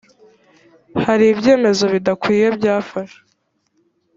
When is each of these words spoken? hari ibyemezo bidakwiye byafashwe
hari 1.03 1.23
ibyemezo 1.33 1.83
bidakwiye 1.93 2.47
byafashwe 2.57 3.19